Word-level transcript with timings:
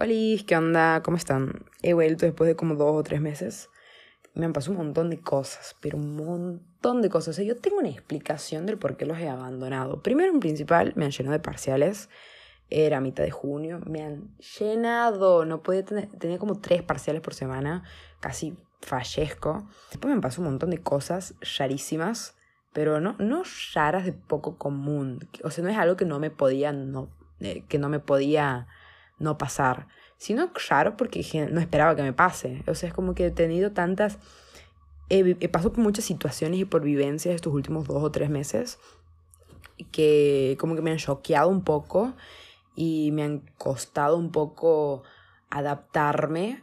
Hola, 0.00 0.14
¿qué 0.46 0.56
onda? 0.56 1.02
¿Cómo 1.02 1.16
están? 1.16 1.66
He 1.82 1.92
vuelto 1.92 2.24
después 2.24 2.46
de 2.46 2.54
como 2.54 2.76
dos 2.76 2.94
o 2.94 3.02
tres 3.02 3.20
meses. 3.20 3.68
Me 4.32 4.46
han 4.46 4.52
pasado 4.52 4.78
un 4.78 4.86
montón 4.86 5.10
de 5.10 5.20
cosas, 5.20 5.74
pero 5.80 5.98
un 5.98 6.14
montón 6.14 7.02
de 7.02 7.08
cosas. 7.08 7.30
O 7.30 7.32
sea, 7.32 7.44
yo 7.44 7.56
tengo 7.56 7.78
una 7.78 7.88
explicación 7.88 8.64
del 8.64 8.78
por 8.78 8.96
qué 8.96 9.06
los 9.06 9.18
he 9.18 9.28
abandonado. 9.28 10.00
Primero, 10.00 10.32
en 10.32 10.38
principal, 10.38 10.92
me 10.94 11.04
han 11.04 11.10
llenado 11.10 11.32
de 11.32 11.40
parciales. 11.40 12.10
Era 12.70 13.00
mitad 13.00 13.24
de 13.24 13.32
junio. 13.32 13.80
Me 13.86 14.04
han 14.04 14.36
llenado. 14.60 15.44
No 15.44 15.64
podía 15.64 15.84
tener. 15.84 16.06
Tenía 16.16 16.38
como 16.38 16.60
tres 16.60 16.84
parciales 16.84 17.20
por 17.20 17.34
semana. 17.34 17.82
Casi 18.20 18.56
fallezco. 18.82 19.68
Después 19.90 20.14
me 20.14 20.20
pasó 20.20 20.42
un 20.42 20.46
montón 20.46 20.70
de 20.70 20.78
cosas 20.78 21.34
rarísimas. 21.58 22.36
Pero 22.72 23.00
no, 23.00 23.16
no 23.18 23.42
raras 23.74 24.04
de 24.04 24.12
poco 24.12 24.58
común. 24.58 25.28
O 25.42 25.50
sea, 25.50 25.64
no 25.64 25.70
es 25.70 25.76
algo 25.76 25.96
que 25.96 26.04
no 26.04 26.20
me 26.20 26.30
podía. 26.30 26.70
No, 26.70 27.10
eh, 27.40 27.64
que 27.68 27.80
no 27.80 27.88
me 27.88 27.98
podía 27.98 28.68
no 29.18 29.38
pasar, 29.38 29.88
sino 30.16 30.52
claro 30.52 30.96
porque 30.96 31.24
no 31.50 31.60
esperaba 31.60 31.96
que 31.96 32.02
me 32.02 32.12
pase. 32.12 32.62
O 32.66 32.74
sea, 32.74 32.88
es 32.88 32.94
como 32.94 33.14
que 33.14 33.26
he 33.26 33.30
tenido 33.30 33.72
tantas... 33.72 34.18
He, 35.10 35.48
pasado 35.48 35.72
por 35.72 35.82
muchas 35.82 36.04
situaciones 36.04 36.60
y 36.60 36.64
por 36.66 36.82
vivencias 36.82 37.34
estos 37.34 37.54
últimos 37.54 37.88
dos 37.88 38.02
o 38.02 38.10
tres 38.10 38.28
meses 38.28 38.78
que 39.90 40.56
como 40.60 40.74
que 40.74 40.82
me 40.82 40.90
han 40.90 40.98
choqueado 40.98 41.48
un 41.48 41.62
poco 41.62 42.14
y 42.74 43.10
me 43.12 43.22
han 43.22 43.38
costado 43.56 44.16
un 44.16 44.30
poco 44.30 45.02
adaptarme 45.48 46.62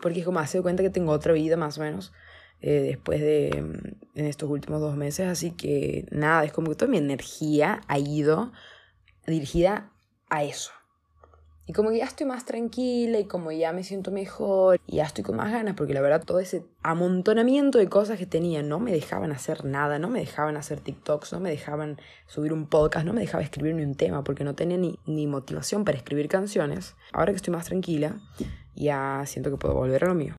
porque 0.00 0.20
es 0.20 0.24
como 0.24 0.38
hace 0.38 0.62
cuenta 0.62 0.82
que 0.82 0.88
tengo 0.88 1.12
otra 1.12 1.32
vida 1.32 1.56
más 1.56 1.76
o 1.78 1.82
menos 1.82 2.12
eh, 2.60 2.80
después 2.80 3.20
de 3.20 3.48
en 3.48 4.26
estos 4.26 4.48
últimos 4.48 4.80
dos 4.80 4.96
meses 4.96 5.28
así 5.28 5.50
que 5.50 6.06
nada 6.10 6.44
es 6.44 6.52
como 6.52 6.70
que 6.70 6.76
toda 6.76 6.90
mi 6.90 6.98
energía 6.98 7.82
ha 7.86 7.98
ido 7.98 8.52
dirigida 9.26 9.92
a 10.30 10.44
eso 10.44 10.72
y 11.68 11.74
como 11.74 11.92
ya 11.92 12.06
estoy 12.06 12.26
más 12.26 12.46
tranquila 12.46 13.18
y 13.18 13.26
como 13.26 13.52
ya 13.52 13.74
me 13.74 13.84
siento 13.84 14.10
mejor 14.10 14.80
y 14.86 14.96
ya 14.96 15.04
estoy 15.04 15.22
con 15.22 15.36
más 15.36 15.52
ganas, 15.52 15.74
porque 15.74 15.92
la 15.92 16.00
verdad 16.00 16.24
todo 16.24 16.40
ese 16.40 16.64
amontonamiento 16.82 17.76
de 17.76 17.90
cosas 17.90 18.18
que 18.18 18.24
tenía 18.24 18.62
no 18.62 18.80
me 18.80 18.90
dejaban 18.90 19.32
hacer 19.32 19.66
nada, 19.66 19.98
no 19.98 20.08
me 20.08 20.20
dejaban 20.20 20.56
hacer 20.56 20.80
TikToks, 20.80 21.34
no 21.34 21.40
me 21.40 21.50
dejaban 21.50 22.00
subir 22.26 22.54
un 22.54 22.66
podcast, 22.66 23.04
no 23.04 23.12
me 23.12 23.20
dejaba 23.20 23.44
escribir 23.44 23.74
ni 23.74 23.82
un 23.82 23.96
tema 23.96 24.24
porque 24.24 24.44
no 24.44 24.54
tenía 24.54 24.78
ni, 24.78 24.98
ni 25.04 25.26
motivación 25.26 25.84
para 25.84 25.98
escribir 25.98 26.28
canciones. 26.28 26.96
Ahora 27.12 27.32
que 27.32 27.36
estoy 27.36 27.52
más 27.52 27.66
tranquila, 27.66 28.18
ya 28.74 29.22
siento 29.26 29.50
que 29.50 29.58
puedo 29.58 29.74
volver 29.74 30.04
a 30.04 30.08
lo 30.08 30.14
mío. 30.14 30.36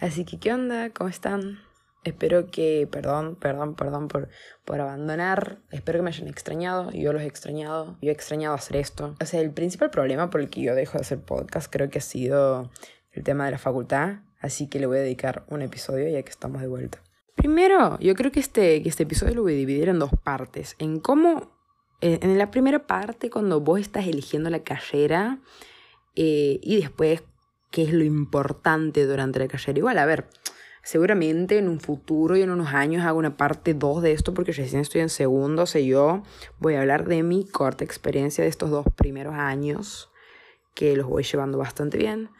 Así 0.00 0.24
que, 0.24 0.40
¿qué 0.40 0.52
onda? 0.52 0.90
¿Cómo 0.90 1.08
están? 1.08 1.60
Espero 2.04 2.50
que, 2.50 2.88
perdón, 2.90 3.36
perdón, 3.36 3.74
perdón 3.74 4.08
por, 4.08 4.28
por 4.64 4.80
abandonar. 4.80 5.58
Espero 5.70 5.98
que 5.98 6.02
me 6.02 6.10
hayan 6.10 6.26
extrañado. 6.26 6.90
Yo 6.90 7.12
los 7.12 7.22
he 7.22 7.26
extrañado. 7.26 7.96
Yo 8.02 8.10
he 8.10 8.12
extrañado 8.12 8.54
hacer 8.54 8.76
esto. 8.76 9.16
O 9.20 9.26
sea, 9.26 9.40
el 9.40 9.52
principal 9.52 9.90
problema 9.90 10.28
por 10.28 10.40
el 10.40 10.50
que 10.50 10.62
yo 10.62 10.74
dejo 10.74 10.98
de 10.98 11.02
hacer 11.02 11.20
podcast 11.20 11.70
creo 11.70 11.90
que 11.90 11.98
ha 11.98 12.02
sido 12.02 12.70
el 13.12 13.22
tema 13.22 13.44
de 13.44 13.52
la 13.52 13.58
facultad. 13.58 14.20
Así 14.40 14.68
que 14.68 14.80
le 14.80 14.86
voy 14.86 14.98
a 14.98 15.02
dedicar 15.02 15.44
un 15.48 15.62
episodio 15.62 16.08
ya 16.08 16.22
que 16.22 16.30
estamos 16.30 16.60
de 16.60 16.66
vuelta. 16.66 16.98
Primero, 17.36 17.98
yo 18.00 18.14
creo 18.16 18.32
que 18.32 18.40
este, 18.40 18.82
que 18.82 18.88
este 18.88 19.04
episodio 19.04 19.36
lo 19.36 19.42
voy 19.42 19.54
a 19.54 19.56
dividir 19.56 19.88
en 19.88 20.00
dos 20.00 20.10
partes. 20.24 20.74
En 20.80 20.98
cómo, 20.98 21.52
en 22.00 22.36
la 22.36 22.50
primera 22.50 22.86
parte, 22.86 23.30
cuando 23.30 23.60
vos 23.60 23.80
estás 23.80 24.06
eligiendo 24.08 24.50
la 24.50 24.64
carrera 24.64 25.38
eh, 26.16 26.58
y 26.62 26.80
después 26.80 27.22
qué 27.70 27.84
es 27.84 27.92
lo 27.92 28.04
importante 28.04 29.06
durante 29.06 29.38
la 29.38 29.48
carrera. 29.48 29.78
Igual, 29.78 29.98
a 29.98 30.06
ver, 30.06 30.26
Seguramente 30.82 31.58
en 31.58 31.68
un 31.68 31.78
futuro 31.78 32.36
y 32.36 32.42
en 32.42 32.50
unos 32.50 32.74
años 32.74 33.04
hago 33.04 33.18
una 33.18 33.36
parte 33.36 33.72
2 33.72 34.02
de 34.02 34.12
esto 34.12 34.34
porque 34.34 34.52
recién 34.52 34.80
estoy 34.80 35.00
en 35.00 35.10
segundo. 35.10 35.62
O 35.62 35.66
sea, 35.66 35.80
yo 35.80 36.22
voy 36.58 36.74
a 36.74 36.80
hablar 36.80 37.06
de 37.06 37.22
mi 37.22 37.44
corta 37.46 37.84
experiencia 37.84 38.42
de 38.42 38.50
estos 38.50 38.70
dos 38.70 38.86
primeros 38.96 39.34
años 39.34 40.10
que 40.74 40.96
los 40.96 41.06
voy 41.06 41.22
llevando 41.22 41.58
bastante 41.58 41.98
bien. 41.98 42.30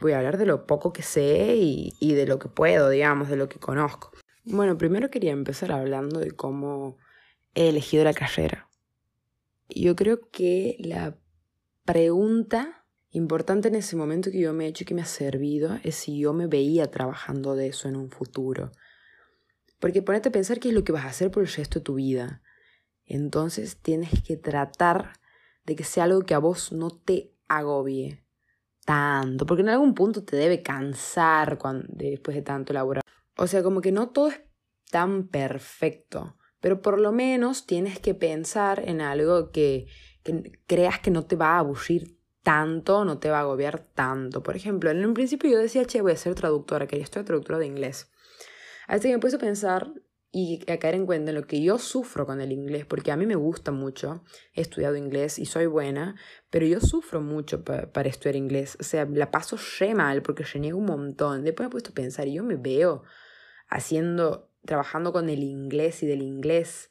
Voy 0.00 0.12
a 0.12 0.18
hablar 0.18 0.38
de 0.38 0.46
lo 0.46 0.66
poco 0.66 0.94
que 0.94 1.02
sé 1.02 1.56
y, 1.56 1.92
y 2.00 2.14
de 2.14 2.26
lo 2.26 2.38
que 2.38 2.48
puedo, 2.48 2.88
digamos, 2.88 3.28
de 3.28 3.36
lo 3.36 3.50
que 3.50 3.58
conozco. 3.58 4.12
Bueno, 4.44 4.78
primero 4.78 5.10
quería 5.10 5.32
empezar 5.32 5.70
hablando 5.70 6.20
de 6.20 6.30
cómo 6.30 6.96
he 7.54 7.68
elegido 7.68 8.04
la 8.04 8.14
carrera. 8.14 8.70
Yo 9.68 9.94
creo 9.94 10.30
que 10.30 10.76
la 10.78 11.18
pregunta 11.84 12.79
Importante 13.12 13.68
en 13.68 13.74
ese 13.74 13.96
momento 13.96 14.30
que 14.30 14.38
yo 14.38 14.52
me 14.52 14.66
he 14.66 14.68
hecho 14.68 14.84
y 14.84 14.86
que 14.86 14.94
me 14.94 15.02
ha 15.02 15.06
servido 15.06 15.78
es 15.82 15.96
si 15.96 16.20
yo 16.20 16.32
me 16.32 16.46
veía 16.46 16.90
trabajando 16.92 17.56
de 17.56 17.66
eso 17.66 17.88
en 17.88 17.96
un 17.96 18.10
futuro. 18.10 18.70
Porque 19.80 20.00
ponete 20.00 20.28
a 20.28 20.32
pensar 20.32 20.60
qué 20.60 20.68
es 20.68 20.74
lo 20.74 20.84
que 20.84 20.92
vas 20.92 21.04
a 21.04 21.08
hacer 21.08 21.30
por 21.32 21.42
el 21.42 21.48
resto 21.48 21.80
de 21.80 21.84
tu 21.84 21.94
vida. 21.94 22.40
Entonces 23.06 23.78
tienes 23.78 24.22
que 24.22 24.36
tratar 24.36 25.14
de 25.64 25.74
que 25.74 25.82
sea 25.82 26.04
algo 26.04 26.22
que 26.22 26.34
a 26.34 26.38
vos 26.38 26.70
no 26.70 26.90
te 26.90 27.34
agobie 27.48 28.24
tanto, 28.84 29.44
porque 29.44 29.62
en 29.62 29.70
algún 29.70 29.94
punto 29.94 30.22
te 30.22 30.36
debe 30.36 30.62
cansar 30.62 31.58
cuando, 31.58 31.86
después 31.88 32.36
de 32.36 32.42
tanto 32.42 32.72
laborar. 32.72 33.02
O 33.36 33.48
sea, 33.48 33.64
como 33.64 33.80
que 33.80 33.90
no 33.90 34.10
todo 34.10 34.28
es 34.28 34.40
tan 34.90 35.26
perfecto, 35.26 36.36
pero 36.60 36.80
por 36.80 37.00
lo 37.00 37.10
menos 37.10 37.66
tienes 37.66 37.98
que 37.98 38.14
pensar 38.14 38.88
en 38.88 39.00
algo 39.00 39.50
que, 39.50 39.88
que 40.22 40.60
creas 40.68 41.00
que 41.00 41.10
no 41.10 41.24
te 41.24 41.34
va 41.34 41.54
a 41.54 41.58
aburrir 41.58 42.19
tanto, 42.42 43.04
no 43.04 43.18
te 43.18 43.30
va 43.30 43.38
a 43.38 43.40
agobiar 43.42 43.80
tanto. 43.80 44.42
Por 44.42 44.56
ejemplo, 44.56 44.90
en 44.90 45.04
un 45.04 45.14
principio 45.14 45.50
yo 45.50 45.58
decía, 45.58 45.84
che, 45.84 46.00
voy 46.00 46.12
a 46.12 46.16
ser 46.16 46.34
traductora, 46.34 46.86
que 46.86 46.98
ya 46.98 47.04
estoy 47.04 47.24
traductora 47.24 47.58
de 47.58 47.66
inglés. 47.66 48.10
Hasta 48.88 49.08
que 49.08 49.14
me 49.14 49.20
puse 49.20 49.36
a 49.36 49.38
pensar 49.40 49.92
y 50.32 50.60
a 50.70 50.78
caer 50.78 50.94
en 50.94 51.06
cuenta 51.06 51.30
en 51.30 51.36
lo 51.36 51.46
que 51.46 51.60
yo 51.60 51.78
sufro 51.78 52.24
con 52.24 52.40
el 52.40 52.52
inglés, 52.52 52.86
porque 52.86 53.10
a 53.10 53.16
mí 53.16 53.26
me 53.26 53.34
gusta 53.34 53.72
mucho, 53.72 54.22
he 54.54 54.60
estudiado 54.60 54.96
inglés 54.96 55.38
y 55.38 55.46
soy 55.46 55.66
buena, 55.66 56.14
pero 56.50 56.66
yo 56.66 56.80
sufro 56.80 57.20
mucho 57.20 57.64
para 57.64 58.08
estudiar 58.08 58.36
inglés, 58.36 58.76
o 58.80 58.84
sea, 58.84 59.06
la 59.06 59.30
paso 59.32 59.56
re 59.80 59.94
mal 59.94 60.22
porque 60.22 60.44
reniego 60.44 60.78
un 60.78 60.86
montón. 60.86 61.44
Después 61.44 61.64
me 61.64 61.68
he 61.68 61.72
puesto 61.72 61.90
a 61.90 61.94
pensar 61.94 62.28
y 62.28 62.34
yo 62.34 62.44
me 62.44 62.56
veo 62.56 63.02
haciendo, 63.68 64.50
trabajando 64.64 65.12
con 65.12 65.28
el 65.28 65.42
inglés 65.42 66.02
y 66.02 66.06
del 66.06 66.22
inglés 66.22 66.90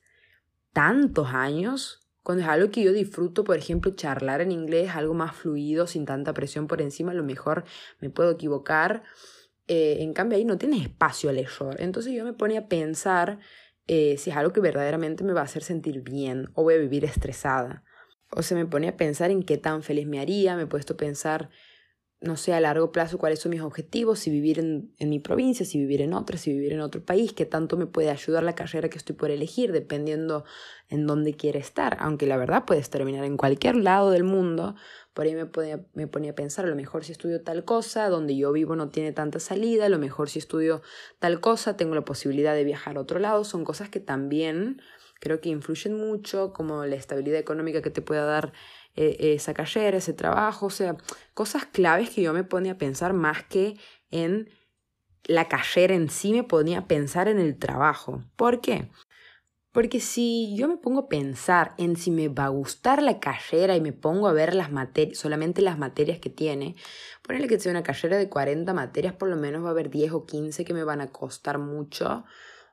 tantos 0.73 1.27
años 1.29 2.08
cuando 2.29 2.43
es 2.43 2.49
algo 2.51 2.69
que 2.69 2.83
yo 2.83 2.93
disfruto, 2.93 3.43
por 3.43 3.57
ejemplo, 3.57 3.89
charlar 3.95 4.41
en 4.41 4.51
inglés, 4.51 4.91
algo 4.93 5.15
más 5.15 5.35
fluido, 5.35 5.87
sin 5.87 6.05
tanta 6.05 6.31
presión 6.31 6.67
por 6.67 6.79
encima, 6.79 7.09
a 7.11 7.15
lo 7.15 7.23
mejor 7.23 7.63
me 8.01 8.11
puedo 8.11 8.29
equivocar. 8.29 9.01
Eh, 9.67 9.97
en 10.01 10.13
cambio, 10.13 10.37
ahí 10.37 10.45
no 10.45 10.59
tiene 10.59 10.77
espacio 10.79 11.31
al 11.31 11.39
error. 11.39 11.77
Entonces 11.79 12.13
yo 12.13 12.23
me 12.23 12.33
ponía 12.33 12.59
a 12.59 12.67
pensar 12.67 13.39
eh, 13.87 14.15
si 14.19 14.29
es 14.29 14.37
algo 14.37 14.53
que 14.53 14.59
verdaderamente 14.59 15.23
me 15.23 15.33
va 15.33 15.41
a 15.41 15.45
hacer 15.45 15.63
sentir 15.63 16.03
bien 16.03 16.51
o 16.53 16.61
voy 16.61 16.75
a 16.75 16.77
vivir 16.77 17.03
estresada. 17.03 17.83
O 18.29 18.43
se 18.43 18.53
me 18.53 18.67
ponía 18.67 18.91
a 18.91 18.95
pensar 18.95 19.31
en 19.31 19.41
qué 19.41 19.57
tan 19.57 19.81
feliz 19.81 20.05
me 20.05 20.19
haría, 20.19 20.55
me 20.55 20.61
he 20.61 20.67
puesto 20.67 20.93
a 20.93 20.97
pensar 20.97 21.49
no 22.21 22.35
sé, 22.35 22.53
a 22.53 22.59
largo 22.59 22.91
plazo 22.91 23.17
cuáles 23.17 23.39
son 23.39 23.51
mis 23.51 23.61
objetivos, 23.61 24.19
si 24.19 24.29
vivir 24.29 24.59
en, 24.59 24.93
en, 24.97 25.09
mi 25.09 25.19
provincia, 25.19 25.65
si 25.65 25.79
vivir 25.79 26.01
en 26.01 26.13
otra, 26.13 26.37
si 26.37 26.51
vivir 26.51 26.73
en 26.73 26.81
otro 26.81 27.01
país, 27.01 27.31
qué 27.31 27.45
tanto 27.45 27.77
me 27.77 27.85
puede 27.85 28.09
ayudar 28.09 28.43
la 28.43 28.55
carrera 28.55 28.89
que 28.89 28.97
estoy 28.97 29.15
por 29.15 29.31
elegir, 29.31 29.71
dependiendo 29.71 30.43
en 30.89 31.07
dónde 31.07 31.33
quiere 31.33 31.59
estar. 31.59 31.95
Aunque 32.01 32.25
la 32.25 32.35
verdad 32.35 32.65
puedes 32.65 32.89
terminar 32.89 33.23
en 33.23 33.37
cualquier 33.37 33.77
lado 33.77 34.11
del 34.11 34.25
mundo, 34.25 34.75
por 35.13 35.27
ahí 35.27 35.33
me, 35.33 35.49
me 35.93 36.07
ponía 36.07 36.31
a 36.31 36.35
pensar, 36.35 36.65
a 36.65 36.69
lo 36.69 36.75
mejor 36.75 37.05
si 37.05 37.13
estudio 37.13 37.41
tal 37.41 37.63
cosa, 37.63 38.09
donde 38.09 38.35
yo 38.35 38.51
vivo 38.51 38.75
no 38.75 38.89
tiene 38.89 39.13
tanta 39.13 39.39
salida, 39.39 39.85
a 39.85 39.89
lo 39.89 39.97
mejor 39.97 40.29
si 40.29 40.39
estudio 40.39 40.81
tal 41.19 41.39
cosa, 41.39 41.77
tengo 41.77 41.95
la 41.95 42.03
posibilidad 42.03 42.53
de 42.53 42.65
viajar 42.65 42.97
a 42.97 43.01
otro 43.01 43.19
lado, 43.19 43.45
son 43.45 43.63
cosas 43.63 43.89
que 43.89 44.01
también 44.01 44.81
creo 45.19 45.41
que 45.41 45.49
influyen 45.49 45.95
mucho, 45.95 46.53
como 46.53 46.85
la 46.85 46.95
estabilidad 46.95 47.39
económica 47.39 47.81
que 47.81 47.89
te 47.89 48.01
pueda 48.01 48.25
dar 48.25 48.53
eh, 48.95 49.33
esa 49.35 49.53
carrera, 49.53 49.97
ese 49.97 50.13
trabajo, 50.13 50.67
o 50.67 50.71
sea, 50.71 50.97
cosas 51.33 51.65
claves 51.65 52.09
que 52.09 52.21
yo 52.21 52.33
me 52.33 52.43
ponía 52.43 52.73
a 52.73 52.77
pensar 52.77 53.13
más 53.13 53.43
que 53.43 53.77
en 54.11 54.49
la 55.23 55.47
carrera 55.47 55.93
en 55.93 56.09
sí, 56.09 56.33
me 56.33 56.43
ponía 56.43 56.79
a 56.79 56.87
pensar 56.87 57.27
en 57.27 57.39
el 57.39 57.57
trabajo. 57.57 58.23
¿Por 58.35 58.61
qué? 58.61 58.89
Porque 59.71 59.99
si 59.99 60.55
yo 60.57 60.67
me 60.67 60.77
pongo 60.77 61.01
a 61.01 61.09
pensar 61.09 61.75
en 61.77 61.95
si 61.95 62.09
me 62.09 62.27
va 62.27 62.45
a 62.45 62.49
gustar 62.49 63.03
la 63.03 63.19
carrera 63.19 63.75
y 63.75 63.81
me 63.81 63.93
pongo 63.93 64.27
a 64.27 64.33
ver 64.33 64.55
las 64.55 64.71
materias, 64.71 65.19
solamente 65.19 65.61
las 65.61 65.77
materias 65.77 66.19
que 66.19 66.31
tiene, 66.31 66.75
ponerle 67.21 67.47
que 67.47 67.59
sea 67.59 67.71
una 67.71 67.83
carrera 67.83 68.17
de 68.17 68.29
40 68.29 68.73
materias, 68.73 69.13
por 69.13 69.29
lo 69.29 69.35
menos 69.35 69.63
va 69.63 69.67
a 69.67 69.71
haber 69.71 69.91
10 69.91 70.13
o 70.13 70.25
15 70.25 70.65
que 70.65 70.73
me 70.73 70.83
van 70.83 71.01
a 71.01 71.11
costar 71.11 71.59
mucho 71.59 72.25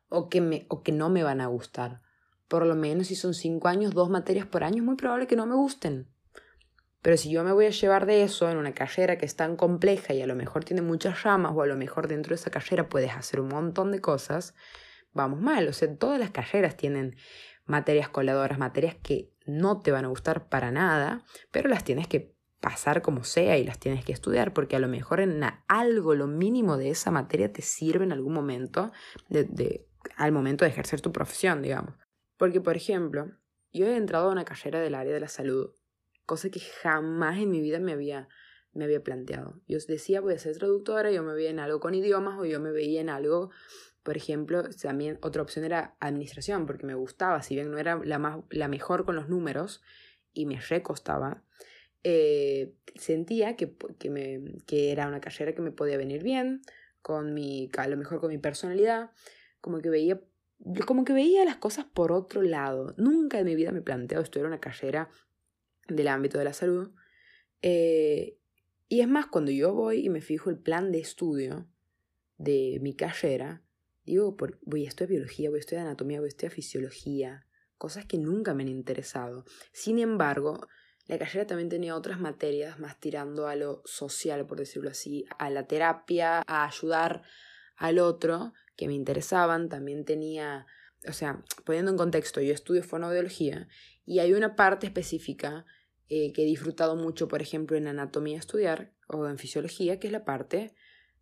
o 0.08 0.30
que, 0.30 0.40
me, 0.40 0.64
o 0.68 0.82
que 0.82 0.92
no 0.92 1.10
me 1.10 1.22
van 1.22 1.42
a 1.42 1.48
gustar. 1.48 2.00
Por 2.48 2.64
lo 2.64 2.74
menos 2.74 3.08
si 3.08 3.16
son 3.16 3.34
5 3.34 3.68
años, 3.68 3.92
dos 3.92 4.08
materias 4.08 4.46
por 4.46 4.64
año, 4.64 4.78
es 4.78 4.84
muy 4.84 4.96
probable 4.96 5.26
que 5.26 5.36
no 5.36 5.44
me 5.44 5.54
gusten. 5.54 6.08
Pero 7.06 7.16
si 7.16 7.30
yo 7.30 7.44
me 7.44 7.52
voy 7.52 7.66
a 7.66 7.70
llevar 7.70 8.04
de 8.04 8.24
eso 8.24 8.50
en 8.50 8.56
una 8.56 8.74
carrera 8.74 9.16
que 9.16 9.26
es 9.26 9.36
tan 9.36 9.54
compleja 9.54 10.12
y 10.12 10.22
a 10.22 10.26
lo 10.26 10.34
mejor 10.34 10.64
tiene 10.64 10.82
muchas 10.82 11.22
ramas 11.22 11.52
o 11.54 11.62
a 11.62 11.66
lo 11.68 11.76
mejor 11.76 12.08
dentro 12.08 12.30
de 12.30 12.34
esa 12.34 12.50
carrera 12.50 12.88
puedes 12.88 13.12
hacer 13.12 13.38
un 13.38 13.46
montón 13.46 13.92
de 13.92 14.00
cosas, 14.00 14.56
vamos 15.12 15.40
mal. 15.40 15.68
O 15.68 15.72
sea, 15.72 15.96
todas 15.96 16.18
las 16.18 16.32
carreras 16.32 16.76
tienen 16.76 17.14
materias 17.64 18.08
coladoras, 18.08 18.58
materias 18.58 18.96
que 19.00 19.30
no 19.46 19.82
te 19.82 19.92
van 19.92 20.04
a 20.04 20.08
gustar 20.08 20.48
para 20.48 20.72
nada, 20.72 21.22
pero 21.52 21.68
las 21.68 21.84
tienes 21.84 22.08
que 22.08 22.34
pasar 22.60 23.02
como 23.02 23.22
sea 23.22 23.56
y 23.56 23.62
las 23.62 23.78
tienes 23.78 24.04
que 24.04 24.10
estudiar 24.10 24.52
porque 24.52 24.74
a 24.74 24.80
lo 24.80 24.88
mejor 24.88 25.20
en 25.20 25.44
algo, 25.68 26.16
lo 26.16 26.26
mínimo 26.26 26.76
de 26.76 26.90
esa 26.90 27.12
materia 27.12 27.52
te 27.52 27.62
sirve 27.62 28.02
en 28.02 28.10
algún 28.10 28.32
momento, 28.32 28.90
de, 29.28 29.86
al 30.16 30.32
momento 30.32 30.64
de 30.64 30.72
ejercer 30.72 31.00
tu 31.02 31.12
profesión, 31.12 31.62
digamos. 31.62 31.94
Porque, 32.36 32.60
por 32.60 32.74
ejemplo, 32.74 33.30
yo 33.72 33.86
he 33.86 33.96
entrado 33.96 34.28
a 34.28 34.32
una 34.32 34.44
carrera 34.44 34.80
del 34.80 34.96
área 34.96 35.14
de 35.14 35.20
la 35.20 35.28
salud 35.28 35.70
cosa 36.26 36.50
que 36.50 36.60
jamás 36.60 37.38
en 37.38 37.50
mi 37.50 37.60
vida 37.60 37.78
me 37.78 37.92
había, 37.92 38.28
me 38.72 38.84
había 38.84 39.02
planteado. 39.02 39.60
Yo 39.66 39.78
decía, 39.88 40.20
voy 40.20 40.34
a 40.34 40.38
ser 40.38 40.58
traductora, 40.58 41.10
yo 41.10 41.22
me 41.22 41.32
veía 41.32 41.50
en 41.50 41.60
algo 41.60 41.80
con 41.80 41.94
idiomas 41.94 42.38
o 42.38 42.44
yo 42.44 42.60
me 42.60 42.72
veía 42.72 43.00
en 43.00 43.08
algo, 43.08 43.50
por 44.02 44.16
ejemplo, 44.16 44.62
también 44.82 45.18
otra 45.22 45.42
opción 45.42 45.64
era 45.64 45.96
administración, 46.00 46.66
porque 46.66 46.86
me 46.86 46.94
gustaba, 46.94 47.42
si 47.42 47.54
bien 47.54 47.70
no 47.70 47.78
era 47.78 48.00
la, 48.04 48.18
más, 48.18 48.40
la 48.50 48.68
mejor 48.68 49.04
con 49.04 49.16
los 49.16 49.28
números 49.28 49.82
y 50.32 50.46
me 50.46 50.60
recostaba, 50.60 51.42
eh, 52.02 52.74
sentía 52.94 53.56
que, 53.56 53.74
que, 53.98 54.10
me, 54.10 54.58
que 54.66 54.92
era 54.92 55.08
una 55.08 55.20
carrera 55.20 55.54
que 55.54 55.62
me 55.62 55.72
podía 55.72 55.96
venir 55.96 56.22
bien, 56.22 56.62
con 57.02 57.34
mi, 57.34 57.70
a 57.78 57.88
lo 57.88 57.96
mejor 57.96 58.20
con 58.20 58.30
mi 58.30 58.38
personalidad, 58.38 59.12
como 59.60 59.80
que 59.80 59.90
veía 59.90 60.20
como 60.86 61.04
que 61.04 61.12
veía 61.12 61.44
las 61.44 61.56
cosas 61.56 61.84
por 61.84 62.12
otro 62.12 62.42
lado. 62.42 62.94
Nunca 62.96 63.38
en 63.38 63.44
mi 63.44 63.54
vida 63.54 63.72
me 63.72 63.82
planteo 63.82 64.20
estudiar 64.20 64.46
una 64.46 64.60
carrera 64.60 65.10
del 65.88 66.08
ámbito 66.08 66.38
de 66.38 66.44
la 66.44 66.52
salud. 66.52 66.90
Eh, 67.62 68.38
y 68.88 69.00
es 69.00 69.08
más, 69.08 69.26
cuando 69.26 69.50
yo 69.50 69.72
voy 69.72 70.04
y 70.04 70.08
me 70.08 70.20
fijo 70.20 70.50
el 70.50 70.58
plan 70.58 70.92
de 70.92 71.00
estudio 71.00 71.66
de 72.38 72.78
mi 72.80 72.94
carrera, 72.94 73.62
digo, 74.04 74.36
voy 74.62 74.84
a 74.84 74.88
estudiar 74.88 75.10
biología, 75.10 75.50
voy 75.50 75.58
a 75.58 75.60
estudiar 75.60 75.86
anatomía, 75.86 76.20
voy 76.20 76.28
a 76.28 76.28
estudiar 76.28 76.52
fisiología, 76.52 77.46
cosas 77.78 78.04
que 78.06 78.18
nunca 78.18 78.54
me 78.54 78.62
han 78.62 78.68
interesado. 78.68 79.44
Sin 79.72 79.98
embargo, 79.98 80.68
la 81.06 81.18
carrera 81.18 81.46
también 81.46 81.68
tenía 81.68 81.96
otras 81.96 82.20
materias 82.20 82.78
más 82.78 82.98
tirando 82.98 83.46
a 83.46 83.56
lo 83.56 83.82
social, 83.84 84.46
por 84.46 84.58
decirlo 84.58 84.90
así, 84.90 85.24
a 85.38 85.50
la 85.50 85.66
terapia, 85.66 86.42
a 86.46 86.64
ayudar 86.66 87.22
al 87.76 87.98
otro, 87.98 88.52
que 88.76 88.88
me 88.88 88.94
interesaban. 88.94 89.68
También 89.68 90.04
tenía, 90.04 90.66
o 91.08 91.12
sea, 91.12 91.42
poniendo 91.64 91.90
en 91.90 91.96
contexto, 91.96 92.40
yo 92.40 92.52
estudio 92.52 92.82
fonoaudiología 92.82 93.68
y 94.06 94.20
hay 94.20 94.32
una 94.32 94.56
parte 94.56 94.86
específica 94.86 95.66
eh, 96.08 96.32
que 96.32 96.42
he 96.42 96.46
disfrutado 96.46 96.94
mucho, 96.94 97.26
por 97.26 97.42
ejemplo, 97.42 97.76
en 97.76 97.88
anatomía 97.88 98.38
estudiar 98.38 98.92
o 99.08 99.26
en 99.26 99.38
fisiología, 99.38 99.98
que 99.98 100.06
es 100.06 100.12
la 100.12 100.24
parte 100.24 100.72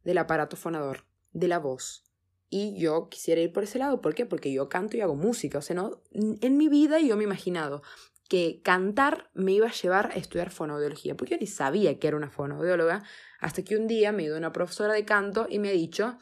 del 0.05 0.19
aparato 0.19 0.57
fonador, 0.57 1.07
de 1.33 1.49
la 1.49 1.59
voz. 1.59 2.05
Y 2.51 2.79
yo 2.79 3.09
quisiera 3.09 3.41
ir 3.41 3.53
por 3.53 3.65
ese 3.65 3.79
lado. 3.79 4.03
¿Por 4.03 4.15
qué? 4.15 4.27
Porque 4.27 4.53
yo 4.53 4.69
canto 4.69 4.97
y 4.97 5.01
hago 5.01 5.17
música. 5.17 5.59
O 5.59 5.63
sea, 5.63 5.91
en 6.13 6.57
mi 6.57 6.69
vida 6.69 7.01
yo 7.01 7.17
me 7.17 7.25
he 7.25 7.27
imaginado 7.27 7.83
que 8.29 8.61
cantar 8.63 9.31
me 9.35 9.53
iba 9.53 9.67
a 9.67 9.73
llevar 9.73 10.11
a 10.13 10.17
estudiar 10.17 10.51
fonoaudiología, 10.51 11.17
porque 11.17 11.35
yo 11.35 11.41
ni 11.41 11.47
sabía 11.47 11.99
que 11.99 12.09
era 12.09 12.17
una 12.17 12.31
fonoaudióloga, 12.31 13.03
hasta 13.41 13.63
que 13.63 13.77
un 13.77 13.87
día 13.87 14.13
me 14.13 14.25
dio 14.25 14.37
una 14.37 14.53
profesora 14.53 14.95
de 14.95 15.05
canto 15.05 15.47
y 15.49 15.59
me 15.59 15.69
ha 15.69 15.73
dicho, 15.73 16.19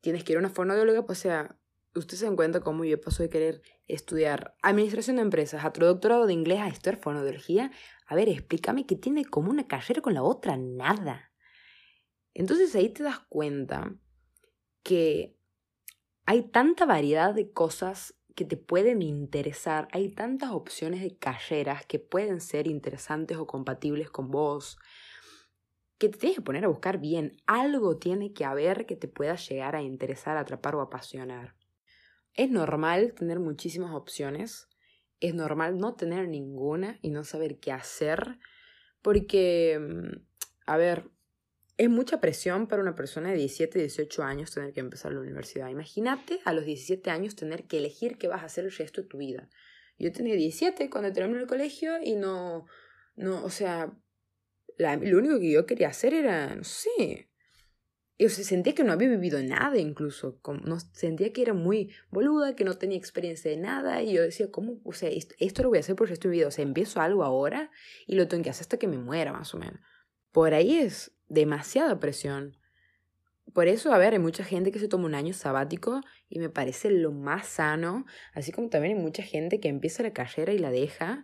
tienes 0.00 0.24
que 0.24 0.32
ir 0.32 0.36
a 0.36 0.40
una 0.40 0.50
fonoaudióloga, 0.50 1.06
pues 1.06 1.18
sea, 1.18 1.56
usted 1.94 2.16
se 2.16 2.24
dan 2.24 2.36
cuenta 2.36 2.60
cómo 2.60 2.84
yo 2.84 3.00
paso 3.00 3.22
de 3.22 3.30
querer 3.30 3.62
estudiar 3.86 4.56
administración 4.62 5.16
de 5.16 5.22
empresas 5.22 5.64
a 5.64 5.68
otro 5.68 5.86
doctorado 5.86 6.26
de 6.26 6.32
inglés 6.32 6.60
a 6.60 6.68
estudiar 6.68 7.00
fonoaudiología. 7.00 7.70
A 8.06 8.14
ver, 8.14 8.28
explícame 8.28 8.86
qué 8.86 8.96
tiene 8.96 9.24
como 9.24 9.50
una 9.50 9.66
carrera 9.66 10.02
con 10.02 10.14
la 10.14 10.22
otra, 10.22 10.56
nada. 10.56 11.32
Entonces 12.34 12.74
ahí 12.74 12.88
te 12.88 13.04
das 13.04 13.20
cuenta 13.28 13.94
que 14.82 15.38
hay 16.26 16.42
tanta 16.42 16.84
variedad 16.84 17.34
de 17.34 17.52
cosas 17.52 18.14
que 18.34 18.44
te 18.44 18.56
pueden 18.56 19.02
interesar, 19.02 19.86
hay 19.92 20.08
tantas 20.08 20.50
opciones 20.50 21.00
de 21.00 21.16
carreras 21.16 21.86
que 21.86 22.00
pueden 22.00 22.40
ser 22.40 22.66
interesantes 22.66 23.36
o 23.36 23.46
compatibles 23.46 24.10
con 24.10 24.30
vos, 24.30 24.78
que 25.98 26.08
te 26.08 26.18
tienes 26.18 26.38
que 26.38 26.42
poner 26.42 26.64
a 26.64 26.68
buscar 26.68 26.98
bien. 26.98 27.36
Algo 27.46 27.96
tiene 27.98 28.32
que 28.32 28.44
haber 28.44 28.86
que 28.86 28.96
te 28.96 29.06
pueda 29.06 29.36
llegar 29.36 29.76
a 29.76 29.82
interesar, 29.82 30.36
atrapar 30.36 30.74
o 30.74 30.80
apasionar. 30.80 31.54
Es 32.34 32.50
normal 32.50 33.14
tener 33.14 33.38
muchísimas 33.38 33.94
opciones, 33.94 34.68
es 35.20 35.34
normal 35.34 35.78
no 35.78 35.94
tener 35.94 36.28
ninguna 36.28 36.98
y 37.00 37.10
no 37.10 37.24
saber 37.24 37.58
qué 37.58 37.72
hacer, 37.72 38.38
porque, 39.02 39.78
mm, 39.80 40.20
a 40.66 40.76
ver, 40.76 41.10
es 41.76 41.88
mucha 41.88 42.20
presión 42.20 42.66
para 42.68 42.82
una 42.82 42.94
persona 42.94 43.30
de 43.30 43.36
17, 43.36 43.78
18 43.78 44.22
años 44.22 44.52
tener 44.52 44.72
que 44.72 44.80
empezar 44.80 45.12
la 45.12 45.20
universidad. 45.20 45.68
Imagínate 45.68 46.40
a 46.44 46.52
los 46.52 46.64
17 46.64 47.10
años 47.10 47.34
tener 47.34 47.64
que 47.64 47.78
elegir 47.78 48.16
qué 48.16 48.28
vas 48.28 48.42
a 48.42 48.46
hacer 48.46 48.64
el 48.64 48.72
resto 48.72 49.02
de 49.02 49.08
tu 49.08 49.18
vida. 49.18 49.48
Yo 49.98 50.12
tenía 50.12 50.34
17 50.34 50.90
cuando 50.90 51.12
terminé 51.12 51.40
el 51.40 51.46
colegio 51.46 51.98
y 52.02 52.14
no, 52.14 52.66
no, 53.16 53.44
o 53.44 53.50
sea, 53.50 53.92
lo 54.78 55.18
único 55.18 55.38
que 55.38 55.52
yo 55.52 55.66
quería 55.66 55.88
hacer 55.88 56.14
era, 56.14 56.54
no 56.54 56.64
sé, 56.64 57.30
yo 58.18 58.28
sentía 58.28 58.74
que 58.74 58.84
no 58.84 58.92
había 58.92 59.08
vivido 59.08 59.42
nada 59.42 59.78
incluso, 59.78 60.40
no, 60.64 60.78
sentía 60.92 61.32
que 61.32 61.42
era 61.42 61.52
muy 61.52 61.92
boluda, 62.10 62.54
que 62.54 62.64
no 62.64 62.74
tenía 62.74 62.96
experiencia 62.96 63.50
de 63.50 63.56
nada 63.56 64.02
y 64.02 64.12
yo 64.12 64.22
decía, 64.22 64.50
¿cómo? 64.50 64.80
O 64.84 64.92
sea, 64.92 65.10
esto, 65.10 65.62
lo 65.62 65.70
voy 65.70 65.78
a 65.78 65.80
hacer 65.80 65.96
por 65.96 66.08
mi 66.08 66.30
vida, 66.30 66.46
o 66.46 66.50
sea, 66.50 66.62
empiezo 66.62 67.00
algo 67.00 67.24
ahora 67.24 67.70
y 68.06 68.14
lo 68.14 68.28
tengo 68.28 68.44
que 68.44 68.50
hacer 68.50 68.62
hasta 68.62 68.78
que 68.78 68.86
me 68.86 68.98
muera 68.98 69.32
más 69.32 69.52
o 69.54 69.58
menos. 69.58 69.80
Por 70.30 70.54
ahí 70.54 70.78
es 70.78 71.12
demasiada 71.28 71.98
presión. 71.98 72.56
Por 73.52 73.68
eso, 73.68 73.92
a 73.92 73.98
ver, 73.98 74.12
hay 74.14 74.18
mucha 74.18 74.44
gente 74.44 74.70
que 74.70 74.78
se 74.78 74.88
toma 74.88 75.06
un 75.06 75.14
año 75.14 75.34
sabático 75.34 76.00
y 76.28 76.38
me 76.38 76.50
parece 76.50 76.90
lo 76.90 77.12
más 77.12 77.46
sano, 77.46 78.06
así 78.32 78.52
como 78.52 78.68
también 78.68 78.96
hay 78.96 79.02
mucha 79.02 79.22
gente 79.22 79.60
que 79.60 79.68
empieza 79.68 80.02
la 80.02 80.12
carrera 80.12 80.52
y 80.52 80.58
la 80.58 80.70
deja, 80.70 81.22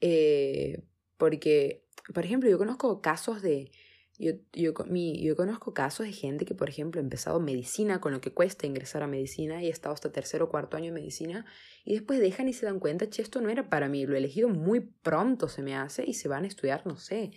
eh, 0.00 0.82
porque, 1.16 1.84
por 2.14 2.24
ejemplo, 2.24 2.48
yo 2.48 2.58
conozco 2.58 3.00
casos 3.00 3.42
de 3.42 3.70
yo, 4.18 4.32
yo, 4.52 4.72
mi, 4.86 5.22
yo 5.22 5.36
conozco 5.36 5.72
casos 5.72 6.06
de 6.06 6.12
gente 6.12 6.44
que, 6.44 6.54
por 6.54 6.68
ejemplo, 6.68 7.00
ha 7.00 7.04
empezado 7.04 7.38
medicina 7.40 8.00
con 8.00 8.12
lo 8.12 8.20
que 8.20 8.32
cuesta 8.32 8.66
ingresar 8.66 9.02
a 9.02 9.06
medicina 9.06 9.62
y 9.62 9.68
ha 9.68 9.70
estado 9.70 9.94
hasta 9.94 10.10
tercero 10.10 10.46
o 10.46 10.48
cuarto 10.48 10.76
año 10.76 10.86
de 10.86 11.00
medicina 11.00 11.46
y 11.84 11.94
después 11.94 12.18
dejan 12.18 12.48
y 12.48 12.52
se 12.52 12.66
dan 12.66 12.80
cuenta, 12.80 13.08
che, 13.08 13.22
esto 13.22 13.40
no 13.40 13.48
era 13.48 13.70
para 13.70 13.88
mí, 13.88 14.06
lo 14.06 14.14
he 14.14 14.18
elegido 14.18 14.48
muy 14.48 14.80
pronto 14.80 15.48
se 15.48 15.62
me 15.62 15.76
hace 15.76 16.04
y 16.04 16.14
se 16.14 16.28
van 16.28 16.44
a 16.44 16.48
estudiar, 16.48 16.86
no 16.86 16.96
sé, 16.96 17.30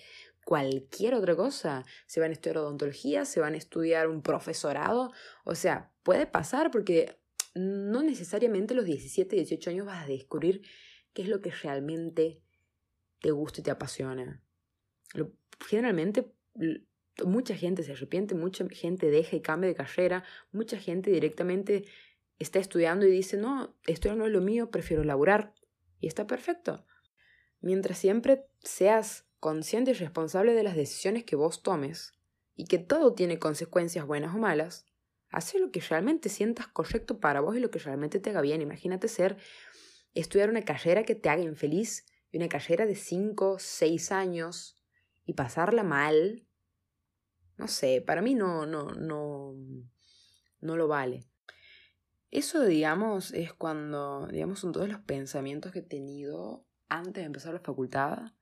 cualquier 0.43 1.13
otra 1.13 1.35
cosa. 1.35 1.85
Se 2.07 2.19
van 2.19 2.31
a 2.31 2.33
estudiar 2.33 2.57
odontología, 2.57 3.25
se 3.25 3.39
van 3.39 3.53
a 3.53 3.57
estudiar 3.57 4.07
un 4.07 4.21
profesorado, 4.21 5.11
o 5.43 5.55
sea, 5.55 5.91
puede 6.03 6.25
pasar 6.25 6.71
porque 6.71 7.17
no 7.53 8.01
necesariamente 8.01 8.73
los 8.73 8.85
17, 8.85 9.35
18 9.35 9.69
años 9.69 9.85
vas 9.85 10.03
a 10.03 10.07
descubrir 10.07 10.61
qué 11.13 11.23
es 11.23 11.27
lo 11.27 11.41
que 11.41 11.51
realmente 11.51 12.41
te 13.19 13.31
gusta 13.31 13.61
y 13.61 13.63
te 13.63 13.71
apasiona. 13.71 14.41
generalmente 15.67 16.33
mucha 17.25 17.55
gente 17.55 17.83
se 17.83 17.91
arrepiente, 17.91 18.35
mucha 18.35 18.67
gente 18.69 19.09
deja 19.11 19.35
y 19.35 19.41
cambia 19.41 19.69
de 19.69 19.75
carrera, 19.75 20.23
mucha 20.51 20.77
gente 20.77 21.11
directamente 21.11 21.85
está 22.39 22.59
estudiando 22.59 23.05
y 23.05 23.11
dice, 23.11 23.37
no, 23.37 23.75
esto 23.85 24.15
no 24.15 24.25
es 24.25 24.31
lo 24.31 24.41
mío, 24.41 24.71
prefiero 24.71 25.03
laburar. 25.03 25.53
Y 25.99 26.07
está 26.07 26.25
perfecto. 26.25 26.85
Mientras 27.59 27.97
siempre 27.97 28.47
seas 28.59 29.27
consciente 29.39 29.91
y 29.91 29.93
responsable 29.93 30.53
de 30.53 30.63
las 30.63 30.75
decisiones 30.75 31.23
que 31.23 31.35
vos 31.35 31.61
tomes, 31.61 32.13
y 32.55 32.65
que 32.65 32.77
todo 32.77 33.13
tiene 33.13 33.39
consecuencias 33.39 34.05
buenas 34.05 34.35
o 34.35 34.37
malas, 34.37 34.85
haz 35.29 35.55
lo 35.55 35.71
que 35.71 35.79
realmente 35.79 36.29
sientas 36.29 36.67
correcto 36.67 37.19
para 37.19 37.41
vos 37.41 37.55
y 37.55 37.59
lo 37.59 37.71
que 37.71 37.79
realmente 37.79 38.19
te 38.19 38.29
haga 38.29 38.41
bien. 38.41 38.61
Imagínate 38.61 39.07
ser, 39.07 39.37
estudiar 40.13 40.49
una 40.49 40.63
carrera 40.63 41.03
que 41.03 41.15
te 41.15 41.29
haga 41.29 41.41
infeliz, 41.41 42.05
y 42.31 42.37
una 42.37 42.49
carrera 42.49 42.85
de 42.85 42.95
5, 42.95 43.57
6 43.59 44.11
años, 44.11 44.77
y 45.25 45.33
pasarla 45.33 45.83
mal, 45.83 46.45
no 47.61 47.67
sé, 47.67 48.01
para 48.01 48.21
mí 48.23 48.33
no, 48.33 48.65
no, 48.65 48.91
no, 48.91 49.53
no 50.61 50.75
lo 50.75 50.87
vale. 50.87 51.23
Eso, 52.31 52.65
digamos, 52.65 53.33
es 53.33 53.53
cuando, 53.53 54.27
digamos, 54.27 54.59
son 54.59 54.71
todos 54.71 54.89
los 54.89 54.99
pensamientos 55.01 55.71
que 55.71 55.79
he 55.79 55.83
tenido 55.83 56.65
antes 56.89 57.15
de 57.15 57.23
empezar 57.23 57.53
la 57.53 57.59
facultad. 57.59 58.33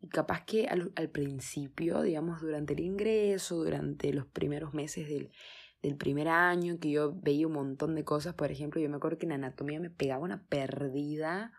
Y 0.00 0.08
capaz 0.08 0.44
que 0.44 0.66
al, 0.66 1.10
principio, 1.10 2.02
digamos, 2.02 2.40
durante 2.40 2.72
el 2.72 2.80
ingreso, 2.80 3.56
durante 3.56 4.12
los 4.12 4.26
primeros 4.26 4.74
meses 4.74 5.08
del, 5.08 5.30
del 5.80 5.96
primer 5.96 6.26
año, 6.26 6.80
que 6.80 6.90
yo 6.90 7.14
veía 7.14 7.46
un 7.46 7.52
montón 7.52 7.94
de 7.94 8.04
cosas, 8.04 8.34
por 8.34 8.50
ejemplo, 8.50 8.80
yo 8.80 8.90
me 8.90 8.96
acuerdo 8.96 9.18
que 9.18 9.26
en 9.26 9.32
anatomía 9.32 9.78
me 9.78 9.90
pegaba 9.90 10.24
una 10.24 10.44
perdida 10.48 11.52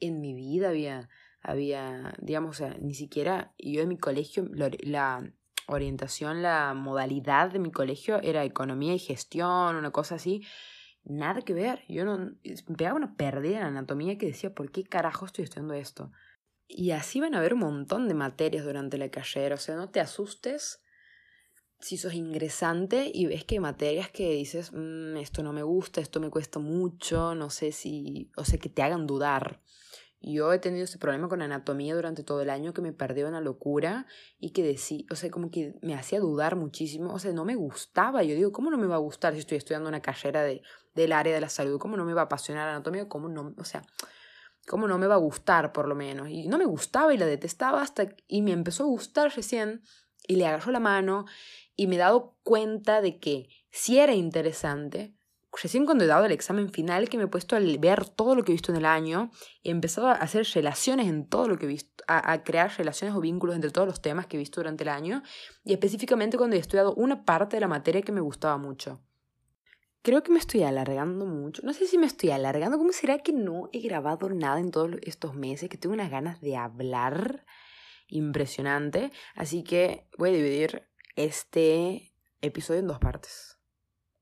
en 0.00 0.20
mi 0.20 0.34
vida, 0.34 0.70
había 0.70 1.08
había, 1.42 2.14
digamos, 2.20 2.62
ni 2.80 2.94
siquiera 2.94 3.54
yo 3.58 3.82
en 3.82 3.88
mi 3.88 3.96
colegio, 3.96 4.46
la 4.52 5.32
orientación, 5.70 6.42
la 6.42 6.74
modalidad 6.74 7.50
de 7.50 7.58
mi 7.58 7.70
colegio 7.70 8.20
era 8.22 8.44
economía 8.44 8.94
y 8.94 8.98
gestión, 8.98 9.76
una 9.76 9.90
cosa 9.90 10.16
así, 10.16 10.44
nada 11.04 11.42
que 11.42 11.54
ver. 11.54 11.84
Yo 11.88 12.04
no, 12.04 12.18
me 12.18 12.92
una 12.92 13.16
pérdida 13.16 13.58
en 13.58 13.64
anatomía 13.64 14.18
que 14.18 14.26
decía, 14.26 14.54
¿por 14.54 14.70
qué 14.70 14.84
carajo 14.84 15.26
estoy 15.26 15.44
estudiando 15.44 15.74
esto? 15.74 16.12
Y 16.66 16.92
así 16.92 17.20
van 17.20 17.34
a 17.34 17.38
haber 17.38 17.54
un 17.54 17.60
montón 17.60 18.08
de 18.08 18.14
materias 18.14 18.64
durante 18.64 18.98
la 18.98 19.10
carrera, 19.10 19.56
o 19.56 19.58
sea, 19.58 19.76
no 19.76 19.90
te 19.90 20.00
asustes 20.00 20.82
si 21.80 21.96
sos 21.96 22.14
ingresante 22.14 23.10
y 23.12 23.26
ves 23.26 23.44
que 23.44 23.56
hay 23.56 23.60
materias 23.60 24.10
que 24.10 24.32
dices, 24.32 24.70
mm, 24.72 25.16
esto 25.16 25.42
no 25.42 25.52
me 25.52 25.62
gusta, 25.62 26.00
esto 26.00 26.20
me 26.20 26.30
cuesta 26.30 26.58
mucho, 26.58 27.34
no 27.34 27.50
sé 27.50 27.72
si, 27.72 28.30
o 28.36 28.44
sea, 28.44 28.58
que 28.58 28.68
te 28.68 28.82
hagan 28.82 29.06
dudar. 29.06 29.62
Yo 30.22 30.52
he 30.52 30.58
tenido 30.58 30.84
ese 30.84 30.98
problema 30.98 31.28
con 31.28 31.40
anatomía 31.40 31.94
durante 31.94 32.22
todo 32.22 32.42
el 32.42 32.50
año 32.50 32.74
que 32.74 32.82
me 32.82 32.92
perdió 32.92 33.26
una 33.26 33.40
locura 33.40 34.06
y 34.38 34.50
que 34.50 34.62
decía, 34.62 35.04
o 35.10 35.14
sea, 35.14 35.30
como 35.30 35.50
que 35.50 35.78
me 35.80 35.94
hacía 35.94 36.20
dudar 36.20 36.56
muchísimo, 36.56 37.14
o 37.14 37.18
sea, 37.18 37.32
no 37.32 37.46
me 37.46 37.54
gustaba. 37.54 38.22
Yo 38.22 38.34
digo, 38.34 38.52
¿cómo 38.52 38.70
no 38.70 38.76
me 38.76 38.86
va 38.86 38.96
a 38.96 38.98
gustar 38.98 39.32
si 39.32 39.38
estoy 39.38 39.56
estudiando 39.56 39.88
una 39.88 40.02
carrera 40.02 40.42
de, 40.42 40.62
del 40.94 41.12
área 41.12 41.34
de 41.34 41.40
la 41.40 41.48
salud? 41.48 41.78
¿Cómo 41.78 41.96
no 41.96 42.04
me 42.04 42.12
va 42.12 42.22
a 42.22 42.24
apasionar 42.24 42.68
anatomía? 42.68 43.08
¿Cómo 43.08 43.30
no, 43.30 43.54
o 43.56 43.64
sea, 43.64 43.82
cómo 44.68 44.86
no 44.86 44.98
me 44.98 45.06
va 45.06 45.14
a 45.14 45.18
gustar 45.18 45.72
por 45.72 45.88
lo 45.88 45.94
menos? 45.94 46.28
Y 46.28 46.48
no 46.48 46.58
me 46.58 46.66
gustaba 46.66 47.14
y 47.14 47.18
la 47.18 47.26
detestaba 47.26 47.80
hasta 47.80 48.14
y 48.28 48.42
me 48.42 48.52
empezó 48.52 48.82
a 48.82 48.88
gustar 48.88 49.34
recién 49.34 49.80
y 50.28 50.36
le 50.36 50.46
agarro 50.46 50.70
la 50.70 50.80
mano 50.80 51.24
y 51.76 51.86
me 51.86 51.94
he 51.94 51.98
dado 51.98 52.36
cuenta 52.42 53.00
de 53.00 53.18
que 53.18 53.48
si 53.70 53.98
era 53.98 54.14
interesante, 54.14 55.16
recién 55.60 55.84
cuando 55.84 56.04
he 56.04 56.06
dado 56.06 56.24
el 56.26 56.32
examen 56.32 56.70
final 56.70 57.08
que 57.08 57.18
me 57.18 57.24
he 57.24 57.28
puesto 57.28 57.56
a 57.56 57.60
ver 57.60 58.08
todo 58.08 58.34
lo 58.34 58.44
que 58.44 58.52
he 58.52 58.54
visto 58.54 58.72
en 58.72 58.78
el 58.78 58.84
año 58.84 59.30
y 59.62 59.68
he 59.68 59.72
empezado 59.72 60.08
a 60.08 60.12
hacer 60.12 60.46
relaciones 60.54 61.08
en 61.08 61.26
todo 61.26 61.48
lo 61.48 61.58
que 61.58 61.66
he 61.66 61.68
visto, 61.68 62.04
a, 62.06 62.42
crear 62.42 62.72
relaciones 62.76 63.16
o 63.16 63.20
vínculos 63.20 63.54
entre 63.54 63.70
todos 63.70 63.86
los 63.86 64.00
temas 64.02 64.26
que 64.26 64.36
he 64.36 64.38
visto 64.38 64.60
durante 64.60 64.84
el 64.84 64.88
año 64.88 65.22
y 65.64 65.72
específicamente 65.72 66.36
cuando 66.36 66.56
he 66.56 66.58
estudiado 66.58 66.94
una 66.94 67.24
parte 67.24 67.56
de 67.56 67.60
la 67.60 67.68
materia 67.68 68.02
que 68.02 68.12
me 68.12 68.20
gustaba 68.20 68.56
mucho. 68.58 69.00
Creo 70.02 70.22
que 70.22 70.32
me 70.32 70.38
estoy 70.38 70.62
alargando 70.62 71.26
mucho. 71.26 71.60
No 71.62 71.74
sé 71.74 71.86
si 71.86 71.98
me 71.98 72.06
estoy 72.06 72.30
alargando. 72.30 72.78
¿Cómo 72.78 72.90
será 72.92 73.18
que 73.18 73.34
no 73.34 73.68
he 73.72 73.80
grabado 73.80 74.30
nada 74.30 74.58
en 74.58 74.70
todos 74.70 74.92
estos 75.02 75.34
meses? 75.34 75.68
Que 75.68 75.76
tengo 75.76 75.92
unas 75.92 76.10
ganas 76.10 76.40
de 76.40 76.56
hablar 76.56 77.44
impresionante. 78.08 79.12
Así 79.34 79.62
que 79.62 80.08
voy 80.16 80.30
a 80.30 80.32
dividir 80.32 80.88
este 81.16 82.14
episodio 82.40 82.80
en 82.80 82.86
dos 82.86 82.98
partes. 82.98 83.59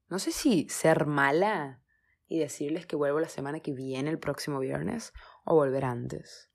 No 0.09 0.19
sé 0.19 0.33
si 0.33 0.69
ser 0.69 1.07
mala 1.07 1.83
y 2.27 2.38
decirles 2.38 2.87
que 2.87 2.97
vuelvo 2.97 3.21
la 3.21 3.29
semana 3.29 3.61
que 3.61 3.73
viene, 3.73 4.11
el 4.11 4.19
próximo 4.19 4.59
viernes, 4.59 5.12
o 5.45 5.55
volver 5.55 5.85
antes. 5.85 6.50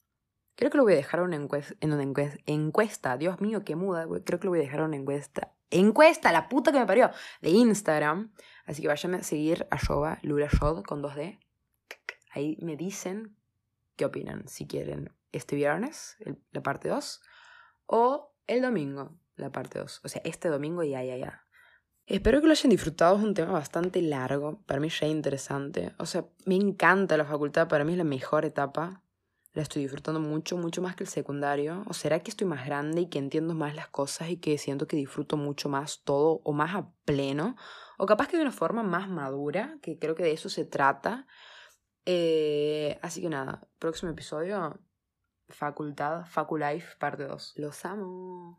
Creo 0.56 0.70
que 0.70 0.78
lo 0.78 0.84
voy 0.84 0.94
a 0.94 0.98
dejar 0.98 1.22
una 1.22 1.36
encuesta, 1.36 1.74
en 1.80 1.94
una 1.94 2.04
encuesta, 2.46 3.18
Dios 3.18 3.42
mío, 3.42 3.64
qué 3.64 3.76
muda. 3.76 4.08
Creo 4.24 4.40
que 4.40 4.46
lo 4.46 4.52
voy 4.52 4.60
a 4.60 4.64
dejar 4.64 4.82
una 4.82 4.96
encuesta. 4.96 5.56
Encuesta, 5.72 6.32
la 6.32 6.48
puta 6.48 6.72
que 6.72 6.80
me 6.80 6.86
parió, 6.86 7.10
de 7.42 7.50
Instagram. 7.50 8.34
Así 8.66 8.82
que 8.82 8.88
vayan 8.88 9.16
a 9.16 9.24
seguir 9.24 9.68
a 9.72 9.78
Shoba 9.78 10.20
Lura 10.22 10.48
Shod 10.48 10.84
con 10.84 11.02
2D. 11.02 11.40
Ahí 12.32 12.58
me 12.62 12.78
dicen 12.78 13.36
qué 13.96 14.06
opinan, 14.06 14.48
si 14.48 14.68
quieren 14.68 15.12
este 15.32 15.56
viernes, 15.56 16.18
la 16.52 16.62
parte 16.62 16.90
2, 16.90 17.22
o 17.88 18.36
el 18.46 18.62
domingo, 18.62 19.18
la 19.36 19.52
parte 19.52 19.80
2. 19.80 20.02
O 20.04 20.08
sea, 20.08 20.22
este 20.24 20.50
domingo 20.50 20.84
ya, 20.84 21.04
ya, 21.04 21.18
ya. 21.18 21.46
Espero 22.06 22.42
que 22.42 22.48
lo 22.48 22.52
hayan 22.52 22.70
disfrutado, 22.70 23.18
es 23.18 23.24
un 23.24 23.34
tema 23.34 23.54
bastante 23.54 24.02
largo, 24.02 24.60
para 24.66 24.82
mí 24.82 24.90
ya 24.90 25.08
interesante. 25.08 25.94
O 26.00 26.06
sea, 26.06 26.26
me 26.46 26.56
encanta 26.56 27.16
la 27.16 27.26
facultad, 27.26 27.70
para 27.70 27.86
mí 27.86 27.94
es 27.94 27.98
la 27.98 28.04
mejor 28.04 28.44
etapa. 28.44 29.02
La 29.54 29.62
estoy 29.62 29.84
disfrutando 29.84 30.20
mucho, 30.20 30.58
mucho 30.58 30.82
más 30.82 30.96
que 30.96 31.04
el 31.04 31.10
secundario. 31.10 31.84
¿O 31.88 31.94
será 31.94 32.20
que 32.20 32.32
estoy 32.32 32.48
más 32.48 32.66
grande 32.66 33.02
y 33.02 33.08
que 33.08 33.20
entiendo 33.20 33.54
más 33.54 33.76
las 33.76 33.88
cosas 33.88 34.30
y 34.30 34.38
que 34.38 34.58
siento 34.58 34.88
que 34.88 34.98
disfruto 34.98 35.38
mucho 35.38 35.70
más 35.70 36.04
todo 36.04 36.42
o 36.44 36.54
más 36.54 36.76
a 36.76 36.92
pleno? 37.06 37.56
O 37.98 38.06
capaz 38.06 38.28
que 38.28 38.38
de 38.38 38.44
una 38.44 38.52
forma 38.52 38.84
más 38.84 39.08
madura, 39.08 39.78
que 39.82 40.00
creo 40.00 40.16
que 40.16 40.24
de 40.24 40.34
eso 40.34 40.50
se 40.50 40.66
trata. 40.66 41.28
Eh, 42.06 43.00
así 43.02 43.22
que 43.22 43.30
nada, 43.30 43.68
próximo 43.80 44.12
episodio, 44.12 44.80
Facultad, 45.50 46.26
Faculife, 46.26 46.98
parte 46.98 47.26
2. 47.26 47.54
Los 47.58 47.86
amo. 47.86 48.52